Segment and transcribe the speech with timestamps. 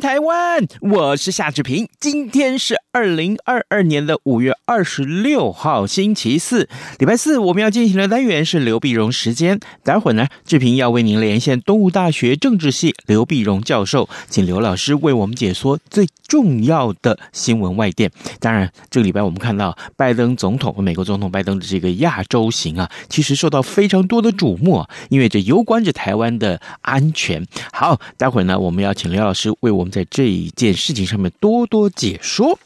[0.00, 0.66] 台湾！
[0.80, 1.88] 我是夏志平。
[1.98, 6.66] 今天是二零二二年的五月二十六号，星期四，
[6.98, 7.38] 礼拜四。
[7.38, 9.60] 我们要进行的单元是刘碧荣时间。
[9.84, 18.10] 待会儿呢，志平要为您连线东吴大学政治系刘碧荣教授，请刘老师为我们解说最重要的新闻外电。
[18.40, 27.46] 当然，这个礼拜我们看到拜登总统，美国总统拜登的这个亚洲行啊，其实受到非常多的瞩目，因为这攸关着台湾的安全。
[27.74, 29.54] 好，待会儿呢，我们要请刘老师。
[29.60, 32.58] 为我们在这一件事情上面多多解说。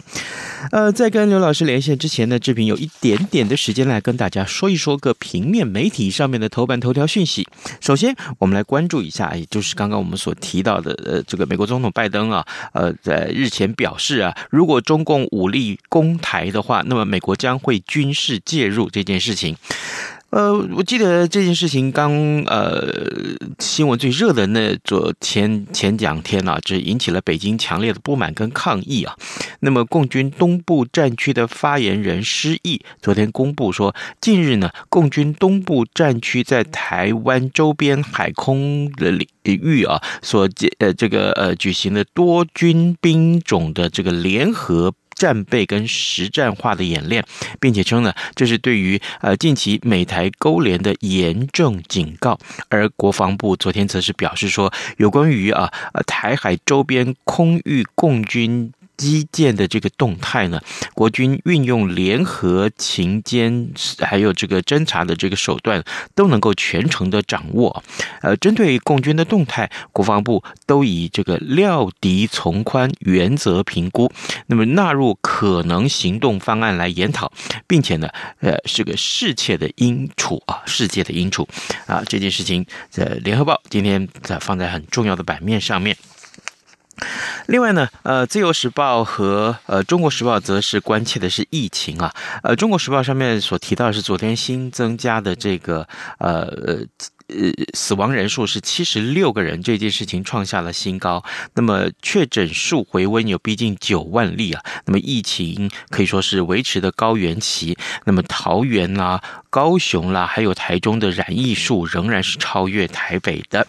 [0.73, 7.49] 呃，在跟刘老师连线之前呢，志平有一点点的时间来跟大家说一说个平面媒体上面的头版头条讯息。
[7.81, 19.57] 首先，我们来关注一下，也就是刚刚我们所提到的，呃，这个美国总统拜登啊，呃，在日前表示啊，如果中共武力攻台的话，那么美国将会军事介入这件事情。
[20.31, 22.13] 呃，我记得这件事情刚
[22.47, 22.89] 呃
[23.59, 29.17] 新闻最热的那昨前前两天啊，这引起了北京强烈的不满跟抗议啊。
[29.59, 44.95] 那么，共军东部战区的发言人施毅昨天公布说，近日呢，共军东部战区在台湾周边海空的领域啊，所呃这个呃举行的多军兵种的这个联合。
[45.21, 47.23] 战备跟实战化的演练，
[47.61, 52.39] 并且称呢，这是对于呃近期美台勾连的严重警告。
[52.71, 58.73] 而国防部昨天则是表示说，有关于啊呃台海周边空域共军。
[59.01, 60.61] 基建的这个动态呢，
[60.93, 65.83] 国军运用联合情监还有这个侦查的这个手段，
[66.15, 67.83] 都能够全程的掌握。
[68.21, 74.13] 呃，针对共军的动态，国防部都以这个料敌从宽原则评估，
[74.49, 77.33] 那么纳入可能行动方案来研讨，
[77.67, 81.49] 并且呢，呃，是个适切的因处啊，适切的因处
[81.87, 85.97] 啊，这件事情在联合报今天在放在很重要的版面上面。
[87.47, 92.13] 另外呢，呃，《自由时报》和呃《中国时报》则是关切的是疫情啊。
[92.43, 95.87] 呃，《中国时报》上面所提到的是昨天新增加的这个
[96.19, 96.49] 呃
[97.31, 97.51] 呃。
[97.73, 101.23] 死亡人数是七十六个人，这件事情创下了新高。
[101.55, 104.63] 那么确诊数回温有逼近九万例啊。
[104.87, 107.79] 那么疫情可以说是维持的高原期。
[108.05, 113.67] 那么桃园啦、啊、高雄啦，还有台中的染疫数仍然是超越台北的。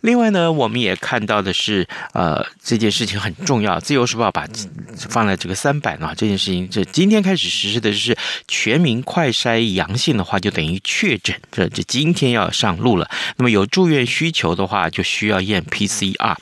[0.00, 3.78] 另外呢，我们也看到的是，呃，这件事情很重要。
[3.78, 4.46] 自由时报把
[4.96, 8.16] 放在这个三版啊，这件事情这今天开始实施的是
[8.48, 11.34] 全民快筛阳性的话，就等于确诊。
[11.52, 12.95] 这这今天要上路。
[13.36, 16.36] 那么有住院需求的话，就需要验 PCR。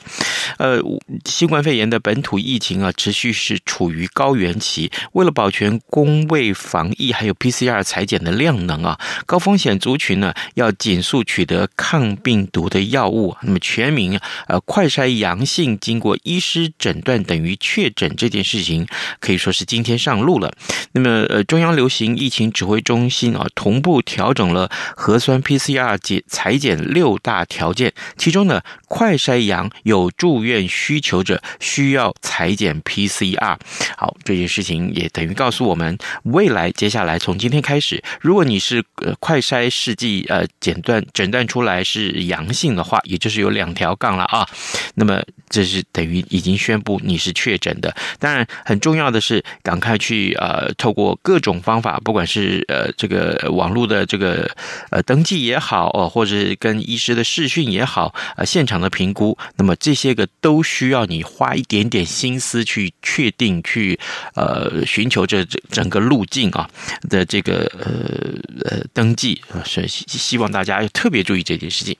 [0.57, 0.79] 呃，
[1.25, 4.91] 新冠肺炎的本土疫情啊，持续是处于高原期。
[5.13, 13.35] 为了保全公卫防疫，还有 PCR 裁检的量能啊，高风险族群呢，要紧速取得抗病毒的药物。
[13.41, 14.17] 那么全民
[14.47, 18.87] 呃快筛阳性，经过医师诊断等于确诊这件事情，
[19.19, 20.53] 可以说是今天上路了。
[20.93, 26.44] 那么呃，中央流行疫情指挥中心啊，同步调整了核酸 PCR 检采。
[26.45, 33.57] 裁剪六大条件，其中呢，快筛阳有住院需求者需要裁剪 PCR。
[33.97, 44.47] 好，这件事情也等于告诉我们，未来接下来从今天开始，如果你是呃快筛试剂呃诊断诊断出来是阳性的话，也就是有两条杠了啊，
[44.93, 45.19] 那么
[45.49, 47.91] 这是等于已经宣布你是确诊的。
[48.19, 54.47] 当然，很重要的是赶快去呃透过各种方法，不管是呃这个网络的这个
[54.91, 63.99] 呃登记也好哦，或者是跟医师的视讯也好，呃，现场的评估，那么这些个都需要你花一点点心思去确定，去
[64.35, 66.69] 呃寻求这这整个路径啊
[67.09, 71.95] 的这个呃呃登记，所以希望大家要特别注意这件事情。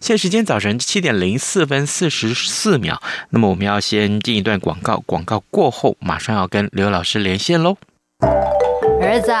[0.00, 3.00] 现在时间早晨七点零四分四十四秒，
[3.30, 7.76] 那么我们要先进一段广告，广告过后马上要跟刘老师连线喽。
[9.00, 9.32] 儿子。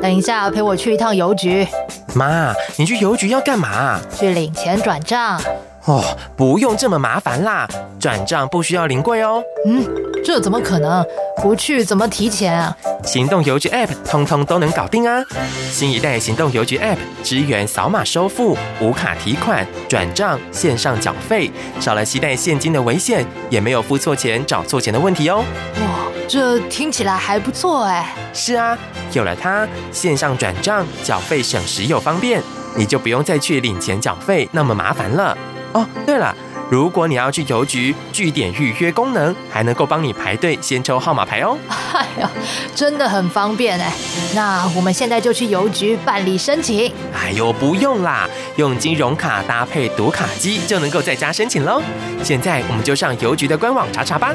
[0.00, 1.66] 等一下，陪我去一趟邮局。
[2.14, 4.00] 妈，你去邮局要干嘛？
[4.18, 5.40] 去领钱转账。
[5.86, 6.04] 哦，
[6.36, 7.66] 不用这么麻烦啦，
[7.98, 9.42] 转账不需要临柜哦。
[9.66, 9.82] 嗯，
[10.24, 11.04] 这怎么可能？
[11.42, 12.76] 不去怎么提钱啊？
[13.02, 15.24] 行动邮局 App 通通都能搞定啊！
[15.72, 21.50] 新一代行动邮局 App 支援扫码收付、无卡提款、转账、线上缴费，
[21.80, 25.42] 少了携带现金的危险，也没有付错钱、找错钱的问题哦。
[25.80, 28.14] 哇，这听起来还不错哎。
[28.34, 28.76] 是啊，
[29.14, 32.42] 有了它，线上转账、缴费省时又方便，
[32.76, 35.36] 你就不用再去领钱缴费那么麻烦了。
[35.72, 36.34] 哦，对了。
[36.70, 41.58] 如果你要去邮局，据点预约功能还能够帮你排队先抽号码牌哦。
[41.92, 42.30] 哎呀，
[42.76, 43.92] 真的很方便哎！
[44.36, 46.92] 那我们现在就去邮局办理申请。
[47.12, 51.82] 哎呦，不用啦，用金融卡搭配读卡机就能够在家申请喽。
[52.22, 54.32] 现在我们就上邮局的官网查查吧。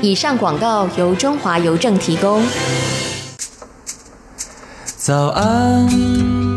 [0.00, 2.44] 以上广告由中华邮政提供。
[4.96, 5.88] 早安，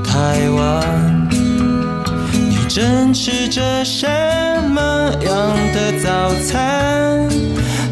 [0.04, 1.19] 台湾。
[2.80, 4.08] 正吃着什
[4.70, 7.28] 么样的早餐？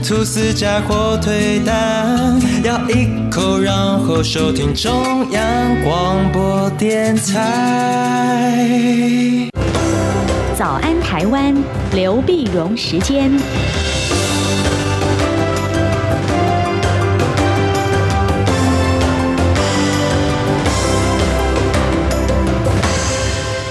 [0.02, 5.44] 吐司加火腿蛋，咬一口，然后收听中央
[5.84, 8.80] 广播电台。
[10.58, 11.54] 早安，台湾，
[11.92, 13.30] 刘碧荣时间。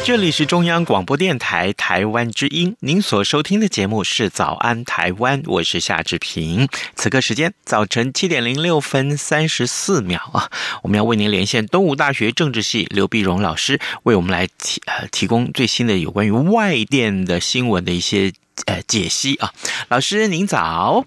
[0.06, 6.68] 这里是中央广播电台台湾之音，您所收听的节目是《早安台湾》，我是夏志平。
[6.94, 10.48] 此刻时间早晨七点零六分三十四秒啊，
[10.84, 18.32] 我们要为您连线东吴大学政治系刘碧荣老师，为我们来提呃提供最新的有关于外电的新闻的一些。
[18.64, 19.52] 呃，解析啊，
[19.88, 21.04] 老师您早，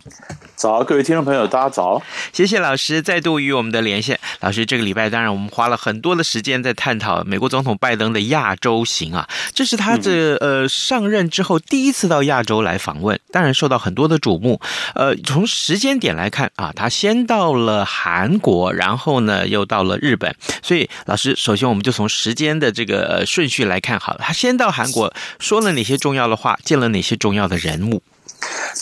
[0.55, 2.01] 早，各位听众朋友，大家早，
[2.31, 4.19] 谢谢老师再度与我们的连线。
[4.39, 14.61] 老师，这个礼拜当然我们花了很多的时间在探讨美国总统拜登的亚洲行啊，这是他这呃上任之后第一次到亚洲来访问，当然受到很多的瞩目。
[14.93, 20.33] 呃，从时间点来看啊，他先到了韩国，然后呢又到了日本。
[20.61, 28.01] 所以老师，首先我们就从时间的这个顺序来看好了，他先到韩国说了哪些重要的话，见了哪些重要的人物？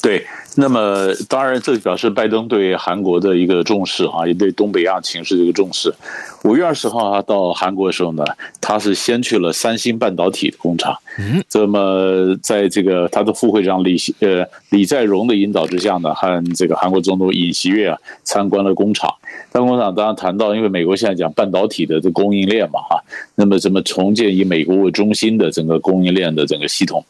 [0.04, 0.24] 对，
[0.56, 5.92] 那么当然，这表示拜登对韩国的一个重视啊，也对东北亚情势的一个重视。
[6.44, 8.24] 五月二十号他到韩国的时候呢，
[8.62, 10.96] 他是先去了三星半导体的工厂。
[11.18, 19.10] 嗯，那么在这个他的副会长李呃李在镕的引导之下呢，和这个韩国总统尹锡悦啊参观了工厂。
[19.52, 23.04] 参观工厂当然谈到，因为美国现在讲半导体的这供应链嘛哈，
[23.34, 27.04] 那么怎么重建以美国为中心的整个供应链的整个系统。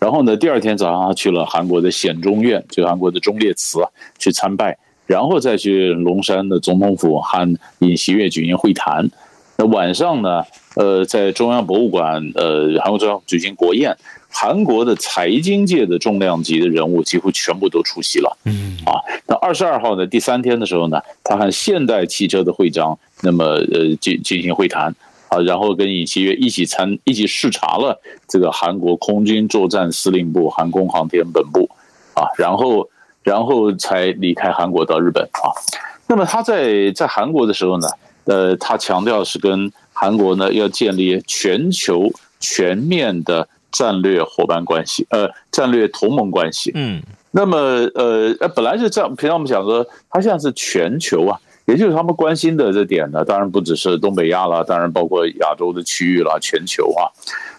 [0.00, 3.88] 然后呢，第二天早上他去了韩国的显忠院，就韩国的忠烈祠啊，
[4.18, 4.76] 去参拜，
[5.06, 9.08] 然后再去龙山的总统府和尹锡悦举行会谈。
[9.58, 10.42] 那晚上呢，
[10.76, 13.94] 呃，在中央博物馆，呃，韩国中央举行国宴，
[14.30, 18.38] 韩国的财经界的重量级的人物几乎全部都出席了。
[18.46, 24.94] 嗯，啊，那二十二号呢，第三天的时候呢，他和现代汽车的会长，那么呃进进行会谈。
[25.30, 31.70] 啊，然后跟尹锡悦一起参一起视察了这个韩国空军作战司令部航空航天本部，
[32.14, 32.88] 啊，然后
[33.22, 35.54] 然后才离开韩国到日本啊。
[36.08, 37.86] 那么他在在韩国的时候呢，
[38.24, 42.10] 呃，他强调是跟韩国呢要建立全球
[42.40, 46.72] 全面的战略伙伴关系，呃，战略同盟关系。
[46.74, 47.00] 嗯，
[47.30, 47.56] 那么
[47.94, 51.38] 呃，本来是这样，平常我们讲说，他现在是全球啊。
[51.70, 57.06] 也就是他们关心的这点呢，当然不只是东北亚啦，当然包括亚洲的区域啦，全球啊，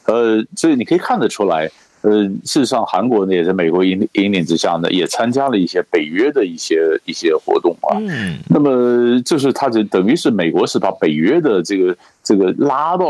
[0.05, 2.11] 呃，所以你可以看得出来，呃，
[2.43, 7.95] 事实上韩国呢也在美国引引领之下呢，也参加了一些北约的一些一些活动啊。
[8.01, 8.37] 嗯。
[8.49, 13.05] 那么就是他就等于是美国是把北约的这个这个拉到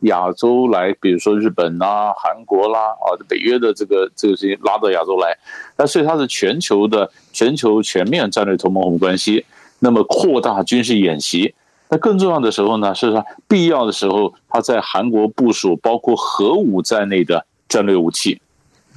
[0.00, 5.36] 亚洲来，比如说日本啊、韩国啦啊，北约的这个这个事情拉到亚洲来，
[5.76, 9.44] 那所以它是全球的全球全面战略同盟关系。
[9.84, 11.54] 那么扩大军事演习，
[11.90, 18.40] 那更重要的时候呢，是说必要的时候，他在韩国部署包括核武在内的战略武器，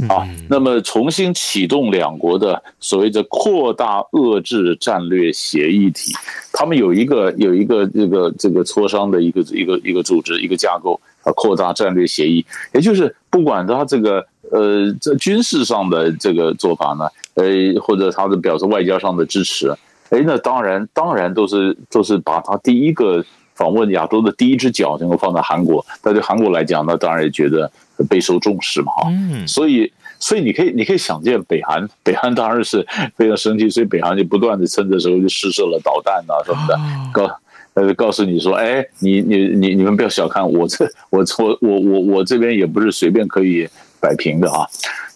[0.07, 6.13] 啊，那么重新启动两国的所谓的扩大遏制战略协议体，
[6.53, 17.45] 他们有一个有一个这个这个磋商的一个一个一个组织一个架构啊，扩大战略协议，也就是不管他这个呃在军事上的这个做法呢，呃
[17.81, 19.75] 或者他的表示外交上的支持。
[20.09, 23.23] 哎，那当然，当然都是都是把他第一个
[23.55, 27.69] 访问亚洲的第一只脚能够放在韩国，那对韩国来讲，那当然也觉得
[28.09, 29.09] 备受重视嘛，哈。
[29.11, 29.47] 嗯。
[29.47, 32.85] 所以，所以你可以你可以想见，北韩北韩当然是
[33.15, 36.79] 非常生气，所以北韩就不断的趁这时候就试射了导弹啊什么的，
[37.11, 37.39] 告
[37.73, 43.67] 呃告诉你说，哎，你你你你们不要小看我这我我我我我这边也不是随便可以
[43.99, 44.67] 摆平的啊。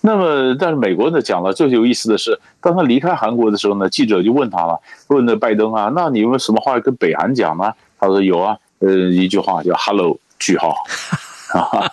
[0.01, 7.71] 那么，但是美国呢讲了，最有意思的是，当他离开韩国的时候呢，记者就问他了，问那拜登啊，那你有没有什么话要跟北韩讲呢？
[7.99, 10.75] 他说有啊，呃，一句话叫 “hello”，句号。
[11.51, 11.83] 啊，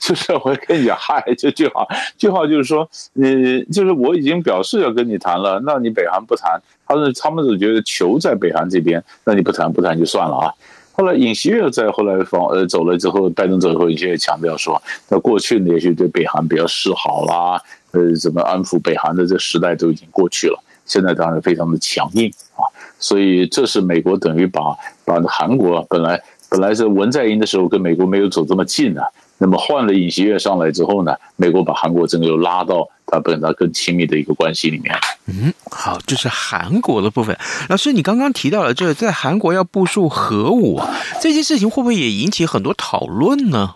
[0.00, 2.88] 就是我跟你讲，嗨，这句话，句号就是说，
[3.20, 10.54] 呃，就是我已经表示要跟你谈了，那你北韩不谈，他说他们总觉得球在北韩这边，那你不谈不谈就算了啊。
[10.92, 17.60] 后来尹锡悦在后来访呃走了之后，拜登走后，尹锡悦强调说，那过去呢也许对北韩比较示好啦，
[17.92, 22.62] 呃，怎么安抚北韩的这时代都已经过去了，现在当然非常的强硬啊，
[22.98, 26.22] 所以这是美国等于把把韩国本来。
[26.52, 29.06] 本来是文在寅的时候跟美国没有走这么近啊，
[29.42, 34.96] 那么换了尹锡悦上来之后呢，美国把韩国整个又拉到他本来更亲密的一个关系里面。
[35.26, 37.36] 嗯，好，这是韩国的部分。
[37.68, 40.80] 老师，你刚刚提到了这个在韩国要部署核武
[41.20, 43.74] 这件事情，会不会也引起很多讨论呢？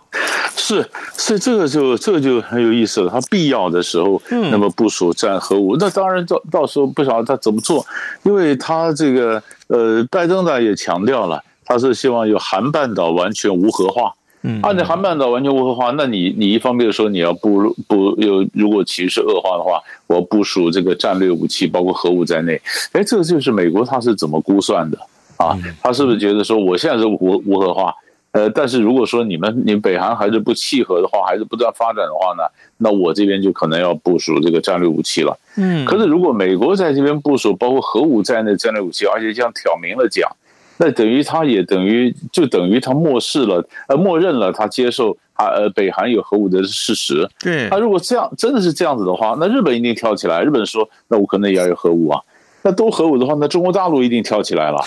[0.54, 3.10] 是，所以这个就这个就很有意思了。
[3.10, 7.84] 他必要的时候，那么部署战核武，那当然到到时候不晓得他怎么做，
[8.22, 11.42] 因为他这个呃，拜登呢也强调了。
[11.64, 14.14] 他是希望有韩半岛完全无核化。
[14.48, 22.54] 嗯，按照韩半岛完全无核化，那你你一方面说你要不不又，如果情势恶化的话，我部署这个战略武器，包括核武在内。
[22.92, 24.96] 哎，这个就是美国他是怎么估算的
[25.36, 25.58] 啊？
[25.82, 27.92] 他是不是觉得说我现在是无无核化？
[28.30, 32.44] 呃，但是如果说你们你北韩还是不契合的话，还是不断发展的话呢，
[32.76, 35.36] 那我这边就可能要部署这个战略武器了。
[35.56, 40.30] 嗯，可是如果美国在这边部署包括核武在内战略武器，而且这样挑明了讲。
[40.78, 47.26] 那等于他也等于就等于他漠视了呃默认了他接受啊呃北韩有核武的事实。
[47.40, 50.42] 对，他如果这样真的是这样子的话，那日本一定跳起来。
[50.42, 52.20] 日本说，那我可能也要有核武啊。
[52.62, 54.78] 那都核武的话，那中国大陆一定跳起来了，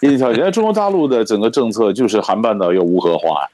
[0.00, 0.50] 一定跳起来。
[0.50, 3.46] 中国大陆的整个政策就是韩半岛要无核化，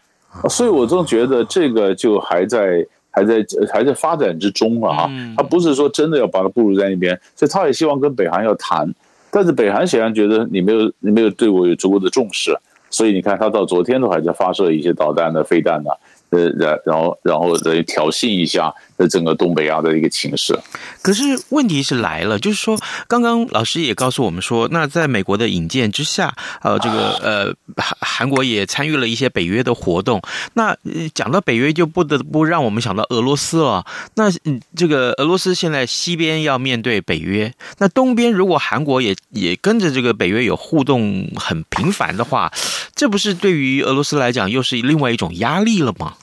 [0.49, 5.11] 所以我总觉得这个就还在还在还在发展之中了啊。
[5.37, 8.89] 他不是说真的要把它部署在那边，所以他也希望跟北韩要谈。
[9.35, 12.55] 但是北韩显然觉得你没有你没有对我有足够的重视，
[12.91, 15.91] 所以你看他到昨天都还在发射一些导弹的飞弹呢。
[16.33, 20.59] 呃，然然后然后再挑衅一下呃整个东北亚的一个情势。
[21.03, 30.23] 可是问题是来了，就是说，刚刚老师也告诉我们说，那在美国的引荐之下，呃，这个呃韩韩国也参与了一些北约的活动。
[30.55, 30.75] 那
[31.13, 33.85] 讲到北约，就不得不让我们想到俄罗斯了。
[34.15, 42.51] 那嗯，这个俄罗斯现在西边要面对北约，那东边如果韩国也也跟着这个北约有互动很频繁的话，
[42.95, 46.15] 这不是对于俄罗斯来讲又是另外一种压力了吗？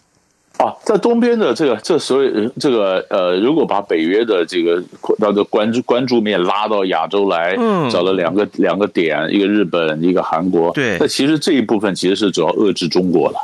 [0.59, 4.83] 啊，在东边的这个这所以这个呃，如果把北约的这个
[5.17, 13.37] 那个关注关注面拉到亚洲来，嗯，找了两个两个点，一个日本，一个韩国，对，那其实这一部分其实是主要遏制中国了，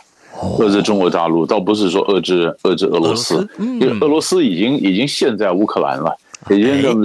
[0.60, 6.14] 遏制中国大陆，倒不是说遏制遏制俄罗斯，因为俄罗斯已经已经陷在乌克兰了。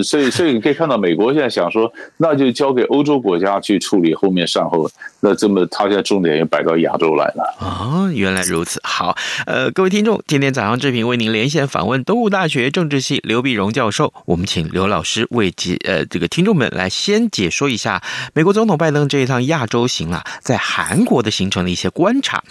[0.02, 4.90] 所以所以你可以看到，美国现在想说，那就交给欧洲国家去处理后面善后。
[5.20, 7.54] 那这么，他现在重点也摆到亚洲来了。
[7.60, 8.80] 哦，原来如此。
[8.82, 9.16] 好，
[9.46, 14.12] 呃，各位听众，今天早上这频为您连线访问东吴大学政治系刘碧荣教授。
[14.26, 22.42] 我们请刘老师为解呃这个听众们来先解说一下美国总统拜登这一趟亚洲行啊，在韩国的行程的一些观察。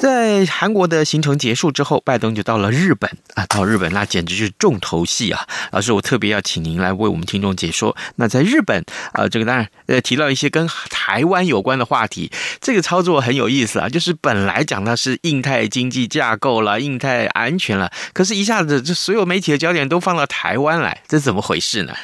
[0.00, 5.46] 在韩国的行程结束之后，拜登就到了日本啊，到日本那简直是重头戏啊。
[5.70, 7.96] 老师，我特别要请您来为我们听众解说。
[8.16, 13.88] 那在日本，啊，这个当然，呃，提到一些跟台湾有关的话题，这个操作很有意思啊。
[13.88, 21.94] 就是本来讲的是印太经济架构了，印太安全了，可是一下子这所有媒体的焦点都放到台湾来，这怎么回事呢？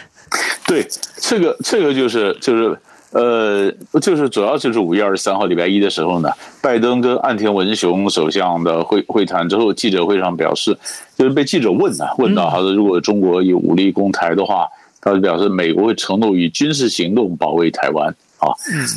[0.67, 0.89] 对，
[1.21, 2.77] 这个这个就是就是。
[3.17, 6.29] 呃，就是主要就是五月二十三号礼拜一的时候呢，
[6.61, 10.77] 拜登跟岸田文雄首相的会会谈之后，记者会上表示，
[11.17, 14.69] 就是被记者问呢，问到他说，如果中国有武力攻台的话，
[15.01, 18.53] 他就表示美国会承诺以军事行动保卫台湾啊。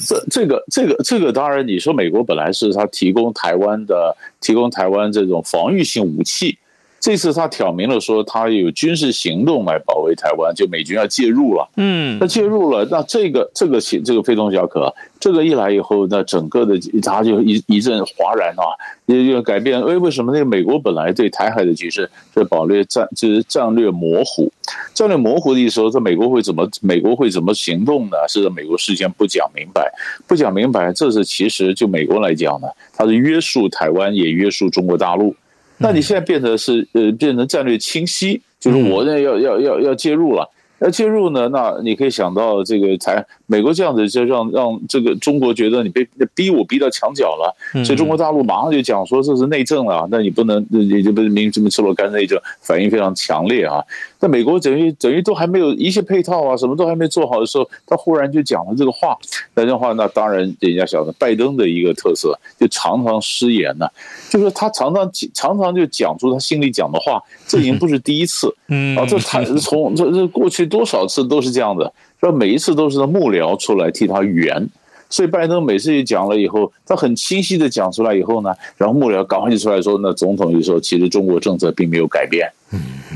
[0.05, 6.57] 这这个这个这个当然，你说美国本来是他提供台湾的提供台湾这种防御性武器。
[6.99, 11.69] 这次他挑明了说，他有军事行动来保卫台湾，就美军要介入了。
[11.77, 14.93] 嗯，那介入了，那这个这个这个非同小可。
[15.19, 18.63] 这个一来以后，那整个的他就一一阵哗然啊，
[19.05, 19.81] 也就改变。
[19.81, 24.49] 哎，为什么那个美国本来对台海的局势是保略战，就是战略模糊？
[24.93, 28.15] 战略模糊的意思说，这美国会怎么美国会怎么行动呢？
[28.29, 29.91] 是美国事先不讲明白，
[30.25, 35.35] 不讲明白，这是其实就美国来讲呢，它是约束台湾，也约束中国大陆。
[35.79, 40.49] 那你现在变成是呃，变成战略清晰，就是我呢要要要要介入了。
[40.79, 47.53] 要介入呢，那你可以想到这个才美国这样子，就让让这个中国觉得你被逼我逼到墙角了，
[47.83, 53.83] 所以中国大陆马上就讲说这是内政了，那你不能也就不是明这么赤裸干内政，反应非常强烈啊。
[54.19, 59.17] 但美国等于等于都还没有一些配套啊，什么都还没做好的时候，他忽然就讲了这个话，
[59.55, 63.91] 那这话那当然人家晓得拜登的一个特色，就常常失言呢、啊，
[64.29, 68.95] 就是他常常常常就讲出他心里讲的话，这已经不是第一次，嗯。
[68.95, 70.69] 啊，这他从这这过去。
[70.69, 74.67] 多少次都是这样的，说每一次都是他幕僚出来替他圆，
[75.09, 82.47] 所以拜登每次一讲了以后，他很清晰的讲出来以后呢，然后幕僚赶快就出来说，那总统就说，其实中国政策并没有改变，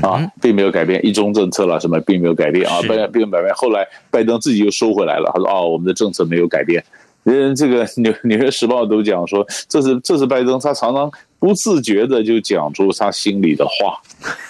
[0.02, 3.54] 啊，并没有改变，一中政策了什么并没有改变啊，并并没有改变。
[3.54, 6.82] 后来拜登自己又收回来了，他说哦，我们的政策没有改变。
[7.22, 11.10] 人这个纽纽约时报都讲说，这是这是拜登，他常常
[11.44, 14.00] 不自觉的就讲出他心里的话。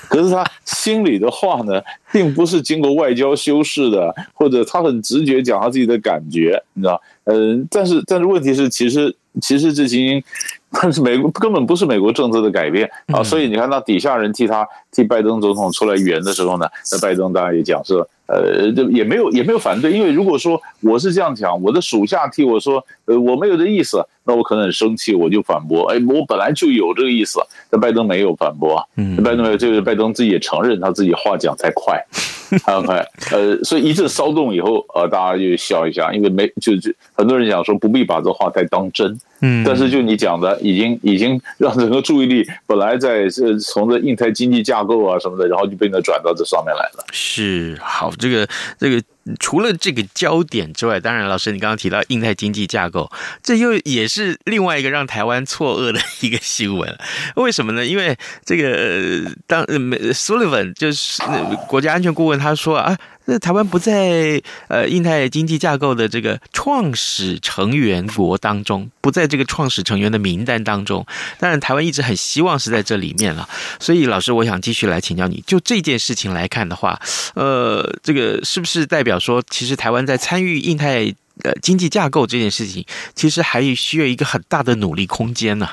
[0.08, 1.82] 可是他心里的话呢，
[2.12, 7.02] 并不是经过外交修饰的，或者他很直觉讲他自己的感觉，你知道？
[7.24, 10.22] 嗯，但是但是问题是，其实其实这已经，
[10.70, 24.04] 但是美国根本不是美国政策的改变啊，所以你看那底下人替他替拜登总统出来圆的时候呢，那拜登当然也讲说，呃，就也没有也没有反对，因为如果说我是这样讲，我的属下替我说，呃，我没有这意思。
[24.26, 25.84] 那我可能很生气，我就反驳。
[25.92, 27.38] 哎，我本来就有这个意思，
[27.68, 28.84] 但拜登没有反驳啊。
[28.96, 32.02] 嗯，拜登没有，这个拜登自己也承认，他自己话讲太快，
[32.64, 33.06] 太快。
[33.32, 39.18] 呃，所以一阵骚动以后，呃，大家就笑一下，因为没就就很多人讲说不必把这话太当真。
[39.40, 47.04] 嗯，但是就你讲的，已经已经让整个注意力本来在这从这印太经济架构啊什么的，然后就被那转到这上面来了。
[47.12, 48.48] 是，好，这个
[48.78, 49.02] 这个。
[49.40, 53.10] 除了这个焦点之外，当然，老师你刚刚提到印太经济架构，
[53.42, 56.98] 这又也是另外一个让台湾错愕的一个新闻。
[57.36, 57.84] 为什么呢？
[57.84, 61.22] 因为这个当 Sullivan 就是
[61.68, 62.98] 国家安全顾问，他说啊。
[63.26, 71.06] 那台湾不在呃印太经济架构的这个创始成员国当中，不在这个创始成员的名单当中。
[71.38, 73.48] 当然，台湾一直很希望是在这里面了。
[73.80, 77.00] 所以，老师，我想继续来请教你，就这件事情来看的话，
[77.34, 81.04] 呃，这个是不是代表说，其实台湾在参与印太
[81.42, 85.68] 呃经济架构这件事情，其实还需要一个很大的努力空间呢？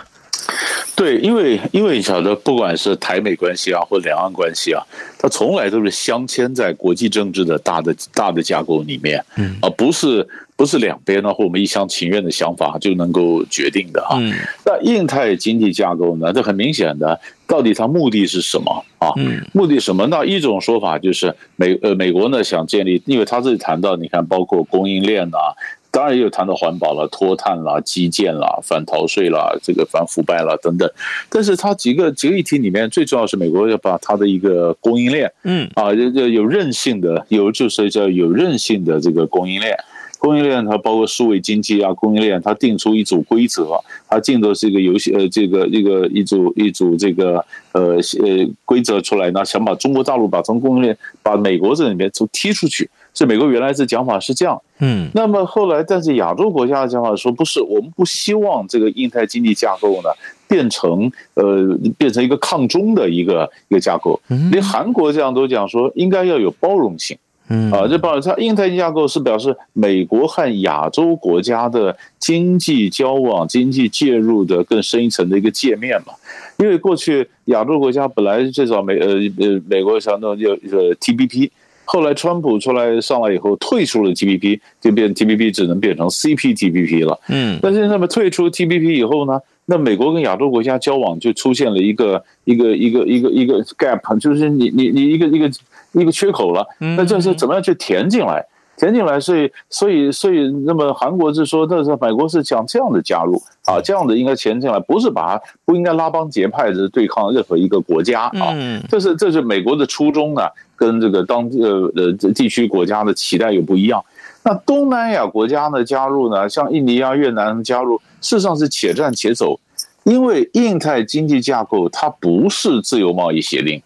[1.02, 4.86] 对，因为因为你晓得，不管是台美关系啊，或两岸关系啊，
[5.18, 14.18] 它从来都是镶嵌在国际政治的大的大的架构里面，嗯，而不是不是两边呢或我们一厢情愿的想法就能够决定的啊。
[14.20, 14.32] 嗯，
[14.64, 19.12] 那印太经济架构呢，这很明显的，到底它目的是什么啊？
[19.18, 20.06] 嗯，目的什么？
[20.06, 25.58] 那一种说法就是美呃美国呢想建立，因为他这里谈到，你看包括供应链啊。
[25.92, 30.90] 当然也有谈到环保了、脱碳啦、基建啦、反逃税啦、这个反腐败啦等等，
[31.30, 39.78] 但是它几个几个议题里面，最重要是美国要把它的一个供应链，嗯啊，有有韧性的，有就是叫有韧性的这个供应链，
[40.18, 43.78] 供应链它包括数位经济啊，供应链它定出一组规则，
[44.08, 52.90] 它定的是一个游戏呃这个一个一组一组这个呃呃规则出来，那想把中国大陆把从供应链把美国这里面都踢出去。
[53.14, 60.10] 所以美国原来的讲法是这样，嗯，那么后来，但是亚洲国家的讲法说不是，我们不希望这个印太经济架构呢
[60.48, 64.20] 变成呃变成一个抗中的一个一个架构，
[64.52, 67.16] 连韩国这样都讲说应该要有包容性，
[67.50, 67.72] 嗯。
[67.72, 76.14] 啊，这包容它印太经济架构是表示美国和亚洲国家的经济交往、经济介入的更深一层的一个界面嘛，
[76.58, 81.52] 因为过去亚洲国家本来最早美呃呃美国想弄就呃 TPP。
[81.92, 87.20] 后来川普出来上来以后，退出了 TPP，就变 TPP 只能变成 CPTPP 了。
[87.28, 95.52] 嗯，但是那么退出 TPP 以后呢，那美国跟亚洲国家交往就出现了一个一个一个一个一个 gap，就是你你你一个一个
[95.92, 96.66] 一个缺口了。
[96.80, 98.46] 那这是怎么样去填进来？
[98.78, 108.56] 填进来，所以所以所以，那么韩国是说，那是美国是讲这样的加入啊，这样的应该填进来，不是把不应该拉帮结派的对抗任何一个国家啊。
[108.90, 110.42] 这是这是美国的初衷呢，
[110.82, 114.04] 跟这个当呃呃地区国家的期待又不一样。
[114.42, 119.60] 那东南亚国家呢加入呢，像印尼啊、越南加入，事实上是且战且走，
[120.04, 123.80] 因为印太经济架构它不是自由贸易协定，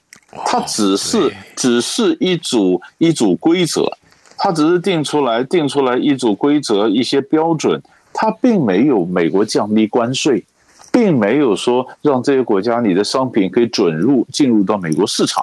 [0.45, 3.91] 它只是只是一组一组规则。
[4.37, 7.81] 它只是定出来，定出来一组规则、一些标准，
[8.13, 10.43] 它并没有美国降低关税，
[10.91, 15.41] 并没有说让这些国家你的商品可以准入进入到美国市场。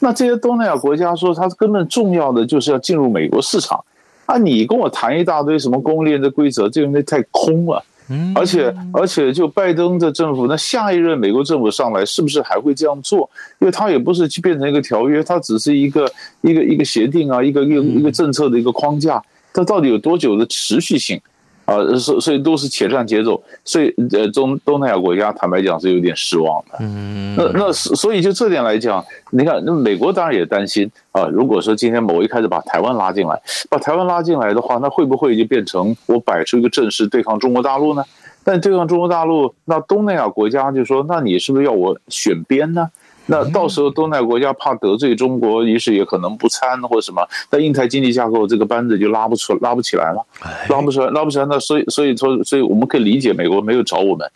[0.00, 3.84] 那这些东南亚国家说，它根本重要的就是要进入美国市场
[4.26, 4.38] 啊！
[4.38, 7.82] 你跟我谈一大堆什么供应链的规则，这个东西太空了。
[8.10, 13.28] 嗯，而且而且就拜登的政府，那下一任美国政府上来是不是还会这样做？
[13.58, 21.20] 因为它也不是去变成一个条约，它只是一个一个一个协定啊，一个一个一个政策的一个框架，它到底有多久的持续性？
[21.68, 26.78] 啊，所所以都是且战且走，所以呃，中东南亚国家坦白讲是有点失望的。
[26.80, 31.26] 嗯，那那所以就这点来讲，你看，那美国当然也担心啊。
[31.26, 38.02] 如果说今天某一开始把台湾拉进来，把台湾拉进来的话，那会不会就变成我摆出一个阵势对抗中国大陆呢？
[38.42, 42.88] 但对抗中国大陆，那东南亚国家就说，那你是不是要我选边呢？
[43.30, 47.22] 那到时候东南亚国家怕得罪中国，于是也可能不参或者什么。
[47.50, 50.26] 那印太经济架构这个班子就拉不出，拉不起来了，
[50.70, 51.44] 拉不出来，拉不起来。
[51.44, 54.26] 那所以，所以说，所以我们可以理解美国没有找我们。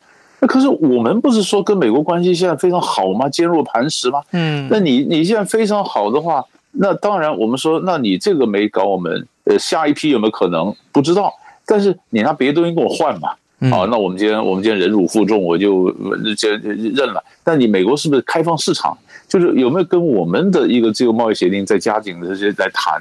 [0.40, 3.28] 那可是我们不是说跟美国关系现在非常好吗？
[3.28, 4.20] 坚若磐石吗？
[4.33, 4.68] 嗯。
[4.70, 11.33] 那你你现在非常好的话，那当然我们说，那你这个没搞我们，呃，下一批有没有可能不知道？
[11.64, 13.31] 但是你拿别的东西跟我换嘛。
[13.70, 15.90] 好，那我们今天我们今天忍辱负重，我就
[16.37, 17.22] 就认了。
[17.44, 18.96] 但你美国是不是开放市场？
[19.29, 23.01] 就是有没有跟我们的一个自由贸易协定在加紧的这些在谈？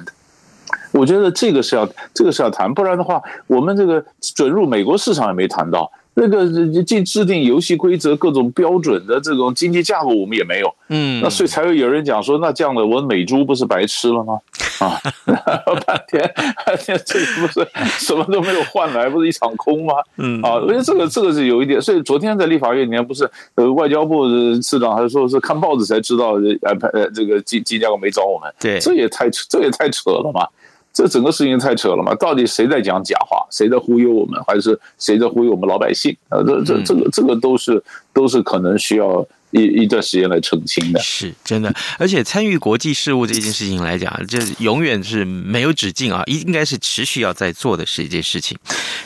[0.92, 4.04] 我觉得这个是要这个是要谈，不然的话，我们这个
[4.36, 5.92] 准入美国市场也没谈到。
[6.14, 6.46] 那个
[6.84, 10.74] 既制定游戏规则、各种标准的这种经济架构，我们也没有。
[10.90, 14.40] 嗯，那所以才会有人讲说，那这样的我美猪不是白吃了吗？
[14.80, 15.00] 啊，
[15.86, 16.34] 半天
[16.66, 17.66] 半天， 这个不是
[18.00, 19.94] 什么都没有换来，不是一场空吗？
[20.18, 30.46] 嗯，啊，因为这个这个是有一点，所以昨天在立法院里面不是呃外交部的次长还说是看报纸才知道，呃呃这个经经济架构没找我们，对，这也太这也太扯了嘛。
[30.94, 32.14] 这整个事情太扯了嘛？
[32.16, 33.46] 到底谁在讲假话？
[33.50, 34.42] 谁在忽悠我们？
[34.48, 36.16] 还是谁在忽悠我们老百姓？
[36.30, 39.26] 啊，这这这个这个都是都是可能需要。
[39.52, 48.58] 一一段时间来澄清的，是真的，而且参与国际事务这件事情来讲，这永远是没有止境啊，应应该是持续要在做的是一件事情。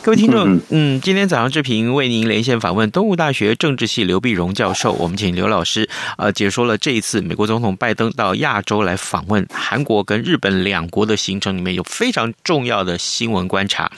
[0.03, 13.91] 各位听众，嗯，今天早上志平为您连线访问东吴大学政治系刘碧荣教授，我们请刘老师呃解说了这一次美国总统拜登到亚洲来访问韩国跟日本两国的行程里面有非常重要的新闻观察。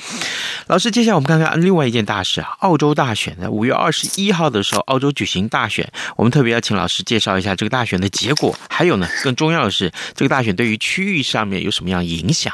[0.67, 6.31] 老师，接下来我们看看另外一件大事啊，澳洲大选呢，五月二十一号的时候，澳洲举行大选，我们。
[6.37, 12.53] 特别要请老师介绍一下这个大选的结果，还有呢，更重要的是，这个大选对于区域上面有什么样影响？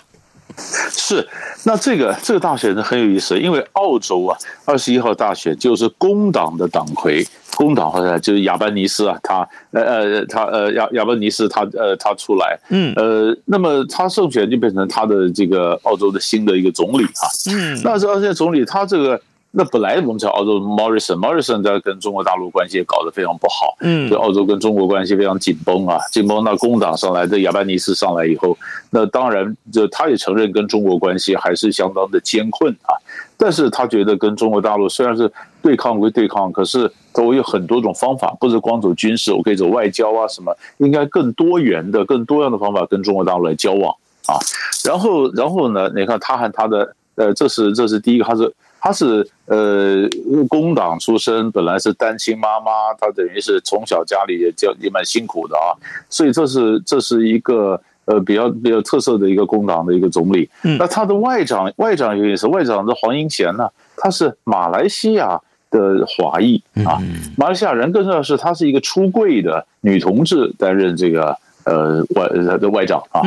[0.90, 1.28] 是，
[1.66, 19.20] 那这个这个大选呢很有意思，因为澳洲啊，二十一号大选就是工党的党魁，工党好像就是亚班尼斯啊，他呃呃他呃亚亚班尼斯他呃他出来，嗯呃，那么他胜选就变成他的这个澳洲的新的一个总理啊，嗯，那这现在总理他这个。
[19.56, 26.44] 那本来我们讲澳洲 Morrison，Morrison 在跟中国大陆关系也搞得非常不好，嗯，就澳洲跟中国关系非常紧绷啊，紧绷。
[26.44, 28.58] 那工党上来，这亚班尼斯上来以后，
[28.90, 32.98] 那当然就他也承认跟中国关系还是相当的艰困啊。
[33.38, 44.34] 但是他觉得跟中国大陆虽然是对抗归对抗，可是都有很多种方法，不是光走军事，我可以走外交啊什么，应该更多元的、更多样的方法跟中国大陆来交往啊。
[44.84, 48.52] 然后，然后呢，你看他和他的呃，这是这是第一个，他是。
[48.84, 50.06] 他是呃
[50.50, 55.72] 工党出身，本来是单亲妈妈，她等于是从小家里也教也蛮辛苦的啊，
[56.10, 60.50] 所以这是这是一个呃比较比较特色的一个工党的一个总理。
[60.78, 65.40] 那他的外长外长有意思，外长的黄英贤呢，他是马来西亚
[65.72, 67.00] 的华裔啊，
[67.38, 73.22] 马来西亚人，更重要的是她是一个出柜的女同志担任这个呃外的外长啊，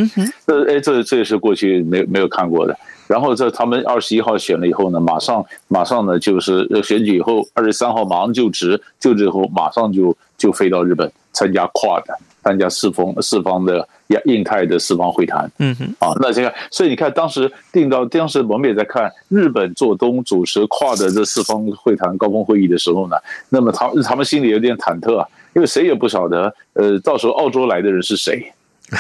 [0.46, 2.76] 这哎这这也是过去没没有看过的。
[3.06, 12.02] 然后在他们二十一号选了以后呢，马上马上呢就是选举以后二十三号马上就职，就职后马上就就飞到日本参加 QUAD，
[12.42, 15.50] 参加四方四方的亚印太的四方会谈。
[15.58, 23.16] 嗯哼，啊，那这个所以你看当时定到当时我们也在看日本做东主持 QUAD 的这四方会谈高峰会议的时候呢，
[23.48, 28.52] 那么他他们心里有点忐忑啊，因为谁也不晓得呃到时候澳洲来的人是谁。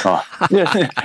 [0.04, 0.20] 啊，
[0.50, 0.58] 你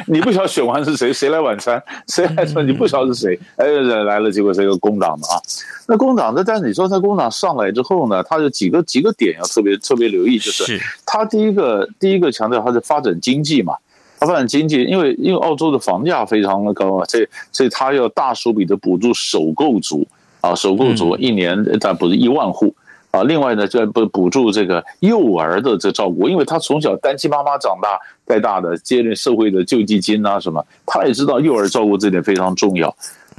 [0.17, 5.39] 你不晓得选完是谁，谁来晚餐，谁来说你不晓得是谁，哎，来了，结果是一个工党的啊。
[5.87, 13.75] 那工党的，但是你说他工党上来之后呢，他有几个几个点要特别特别留意，就是他第一个第一个强调他是发展经济嘛，
[14.19, 20.07] 他发展经济，因为因为澳洲的房价非常的高啊，所以所以他要大手笔的补助首购族
[20.41, 22.73] 啊，首购族一年但不是一万户。
[23.11, 32.95] 啊，另外呢，就不补助这个幼儿的这照顾，因为他从小单亲妈妈长大带大的，接任社会的救济金啊什么，他也知道幼儿照顾这点非常重要。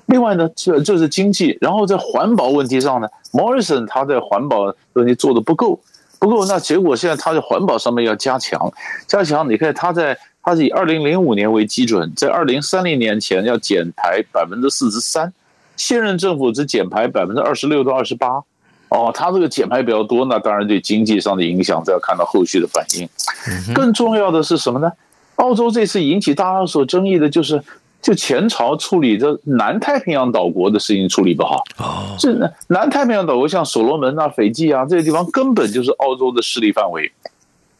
[0.06, 5.80] 另外呢，这这是经济，然后在环保问题上呢，Morrison 他在环保问题做的不够，
[6.18, 8.70] 不够，那结果现在他在环保上面要加强，
[9.06, 9.48] 加强。
[9.48, 15.32] 你看他在他是以二零零五年为基准，在二零三零年前要减排百分之四十三。
[15.76, 18.42] 现任政府只减排百分之二十六到二十八，
[18.92, 23.08] 哦，他这个减排比较多，那当然对经济上的影响，再要看到后续的反应。
[23.74, 24.92] 更重要的是什么呢？
[25.36, 27.62] 澳洲这次引起大家所争议的就是，
[28.02, 31.64] 就前朝处理这南太平洋岛国的事情处理不好。
[31.78, 32.32] 哦，这
[32.68, 37.10] 南太平洋岛国像所罗门啊、斐济啊这些地方，根本就是澳洲的势力范围。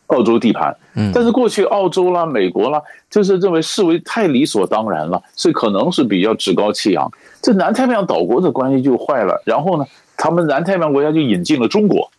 [0.09, 0.77] 澳洲地盘，
[1.15, 7.11] 但是过去澳洲啦、美国啦，就是认为视为太理所当然了，所以可能是比较趾高气扬。
[7.41, 12.11] 这南太平洋岛国的关系就坏了，然后呢，他们南太平洋国家就引进了中国，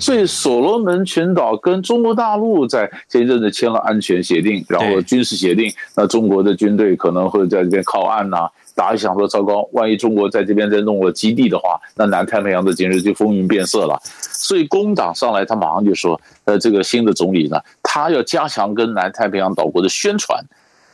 [0.00, 8.48] 所以所罗门群岛跟中国大陆在前一阵子签了安全协定，然后军事协定，那中国的军队可能会在这边靠岸呐。
[8.74, 14.00] 大家想说，糟糕，万一中国在这边再弄了基地的话，那南太平洋的简直就风云变色了。
[14.04, 20.40] 所以工党上来，他马上就说，呃，这个新的总理呢，他要加强跟南太平洋岛国的宣传，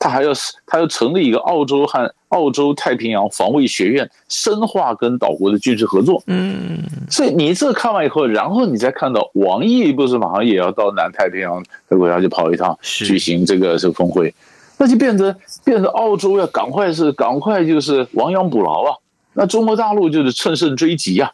[0.04, 0.32] 他还要
[0.66, 6.22] 他要成立一个澳洲和澳洲太平洋防卫学院，深化跟岛国的军事合作。
[6.26, 6.78] 嗯，
[7.10, 14.34] 所以你这看完以后，然后你再看到王毅不是马上也要到南太平洋的国家去跑一趟，举行这个这个峰会。
[14.76, 18.92] 那就变成变成澳洲要赶快是赶快就是亡羊补牢啊！
[19.32, 21.28] 那中国大陆就是乘胜追击呀！
[21.28, 21.32] 啊，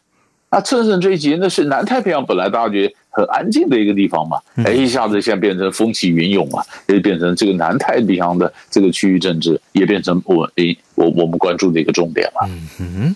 [0.59, 12.49] 乘胜追击，那是南太平洋本来大家觉得很安静的一个地方嘛，哎，一下子现在变成风起云涌啊，也变成这个南太平洋的这个区域政治也变成我诶我我们关注的一个重点了。
[12.49, 13.15] 嗯嗯，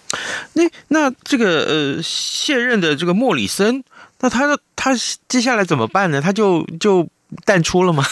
[0.53, 3.83] 那那这个呃现任的这个莫里森，
[4.21, 4.91] 那他他
[5.27, 6.21] 接下来怎么办呢？
[6.21, 7.07] 他就就。
[7.43, 8.03] 淡出了吗？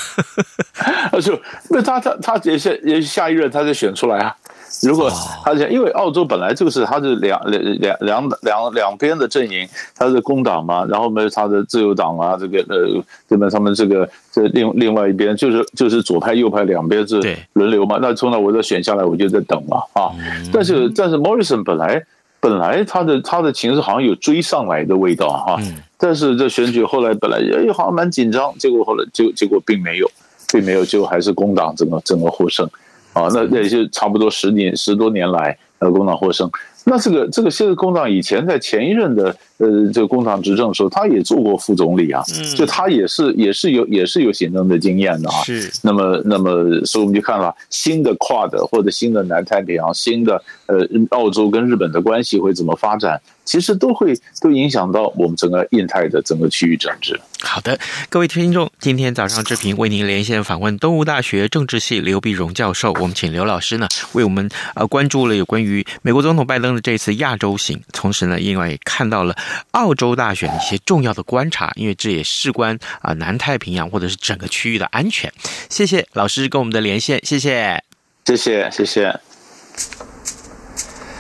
[1.12, 4.36] 啊， 就那他他他也下也下一任他就选出来啊。
[4.82, 5.10] 如果
[5.44, 17.22] 他讲，因为澳洲本来就是他是两两两两两两边的阵营，他是工党嘛，然后没有他的自由党啊，这个呃，这边他们这个这另另外一边就是就是左派右派两边是
[17.54, 18.00] 轮流嘛。
[18.02, 20.12] 那从那我这选下来，我就在等嘛啊。
[20.52, 22.04] 但是但是 Morrison 本来
[22.40, 25.58] 本来他的他的情势好像有追上来的味道哈。
[25.98, 30.12] 但是这选举后来本来也好像蛮紧张，结果后来结结果并没有，
[30.52, 32.70] 并没有，就还是工党整个整个获胜，
[33.14, 36.50] 啊，那那也就差不多十年十多年来，呃，工党获胜。
[36.86, 42.22] 那这个这个现在工党以前在前一任的呃这个工党执政的时候，他也做过副总理啊，
[42.58, 45.36] 就他也是也是有也是有行政的经验的啊。
[45.44, 45.72] 是。
[45.82, 53.22] 那么那么，所以我们就看了新的 QUAD 或者新的南太平洋，新的呃澳洲跟日本的关系会怎么发展？
[53.46, 57.20] 其实都会都影响到我们整个印太的整个区域政治。
[57.42, 57.78] 好的，
[58.10, 62.94] 各位听众，今天早上志平为您连线访问东吴大学政治系刘必荣教授。
[62.94, 69.36] 我们请刘老师呢为我们呃关注了有关于美国总统拜登的这次亚洲行，同时呢，另外也看到了
[69.72, 75.32] 澳洲大选的一些重要的观察，因为这也事关啊南太平洋或者是整个区域的安全。
[75.70, 77.84] 谢谢老师跟我们的连线，谢谢，
[78.26, 79.20] 谢谢，谢谢。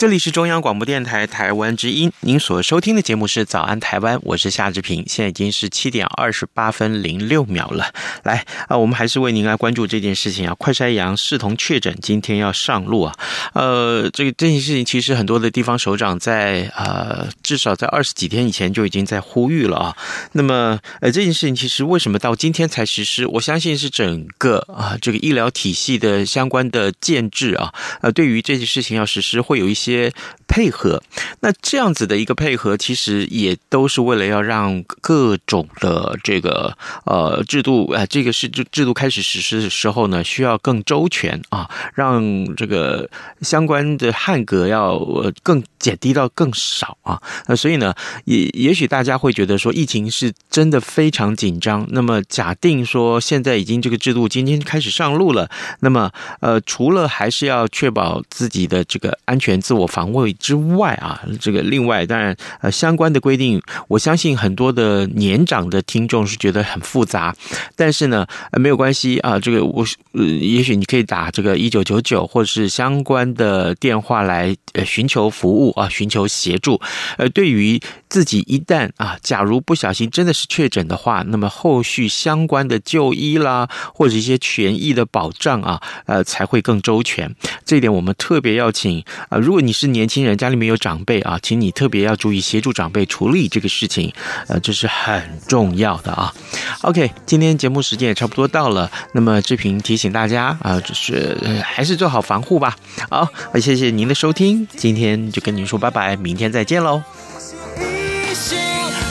[0.00, 7.92] 这里是中央广播电台台湾之音，您所收听的节目是《早安台湾》，我是夏志平，现在已经是七点二十八分零六秒了。
[8.22, 13.14] 来啊，我们还是为您来关注这件事情啊，快筛阳视同确诊，今天要上路啊。
[13.52, 19.96] 呃，这个这件事情其实很多的地方首长在呃，至少在二十几天以前就已经在呼吁了啊。
[20.32, 23.26] 那么呃，这件事情其实为什么到今天才实施？
[23.26, 29.89] 我相信是整个啊这个医疗体系的相关的建制啊，呃，对于这件事情要实施会有一些。
[29.90, 30.12] 些
[30.46, 31.02] 配合，
[31.40, 42.22] 那这样子的一个配合，其实也都是为了要让各种的这个呃制度啊，这个是制制度开始实施的时候呢，需要更周全啊，让
[42.56, 43.08] 这个
[43.42, 44.98] 相关的汉格要
[45.42, 47.20] 更减低到更少啊。
[47.46, 51.86] 那所以呢，也也许大家会觉得说，疫情是真的非常紧张。
[51.90, 55.48] 那么假定说现在已经这个制度今天开始上路了，
[55.80, 59.79] 那么呃，除了还是要确保自己的这个安全自我。
[59.80, 67.34] 我防卫之外啊，这个另外当然呃相关的规定，我相信很多的年长的听众是觉得很复杂，
[67.74, 76.80] 但是呢呃没有关系啊，这个我呃也许你可以打这个一九九九或者是相关的电话来呃寻求服务啊，寻求协助。
[77.16, 87.34] 呃，对于自己一旦啊，假如不小心真的是确诊的话，那么后续相关的就医啦，或者一些权益的保障啊，呃才会更周全。
[87.64, 94.12] 这一点我们特别要请啊，如果你你是年轻人，家里面有长辈啊，请你特别要注意协助长辈处理这个事情，
[94.48, 96.34] 呃，这是很重要的啊。
[96.80, 102.76] OK，今天节目时间也差不多到了，那么志平提醒大家啊，就是还是做好防护吧。
[103.08, 103.28] 好，
[103.60, 107.00] 谢谢您的收听，今天就跟您说拜拜，明天再见喽。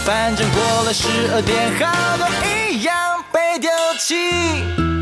[0.03, 2.27] 反正过了十二点，好多
[2.69, 2.93] 一样
[3.31, 4.98] 被丢弃。